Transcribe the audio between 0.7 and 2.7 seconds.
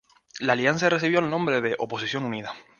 recibió el nombre de Oposición Unida.